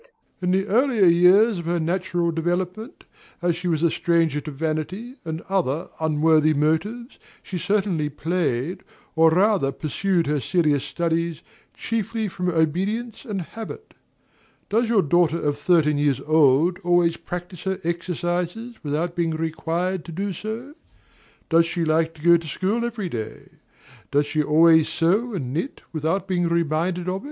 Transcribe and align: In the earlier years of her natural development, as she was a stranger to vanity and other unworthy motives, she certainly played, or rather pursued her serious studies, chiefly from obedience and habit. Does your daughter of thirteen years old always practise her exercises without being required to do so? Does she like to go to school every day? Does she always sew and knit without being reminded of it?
In 0.41 0.49
the 0.49 0.65
earlier 0.65 1.05
years 1.05 1.59
of 1.59 1.65
her 1.65 1.79
natural 1.79 2.31
development, 2.31 3.03
as 3.39 3.55
she 3.55 3.67
was 3.67 3.83
a 3.83 3.91
stranger 3.91 4.41
to 4.41 4.49
vanity 4.49 5.17
and 5.25 5.41
other 5.41 5.89
unworthy 5.99 6.55
motives, 6.55 7.19
she 7.43 7.59
certainly 7.59 8.09
played, 8.09 8.81
or 9.15 9.29
rather 9.29 9.71
pursued 9.71 10.25
her 10.25 10.39
serious 10.41 10.83
studies, 10.83 11.43
chiefly 11.75 12.27
from 12.27 12.49
obedience 12.49 13.25
and 13.25 13.43
habit. 13.43 13.93
Does 14.71 14.89
your 14.89 15.03
daughter 15.03 15.39
of 15.39 15.59
thirteen 15.59 15.99
years 15.99 16.19
old 16.21 16.79
always 16.79 17.15
practise 17.15 17.61
her 17.65 17.77
exercises 17.83 18.77
without 18.81 19.15
being 19.15 19.35
required 19.35 20.03
to 20.05 20.11
do 20.11 20.33
so? 20.33 20.73
Does 21.47 21.67
she 21.67 21.85
like 21.85 22.15
to 22.15 22.23
go 22.23 22.37
to 22.37 22.47
school 22.47 22.83
every 22.85 23.07
day? 23.07 23.49
Does 24.09 24.25
she 24.25 24.41
always 24.41 24.89
sew 24.89 25.35
and 25.35 25.53
knit 25.53 25.83
without 25.93 26.27
being 26.27 26.47
reminded 26.49 27.07
of 27.07 27.17
it? 27.17 27.19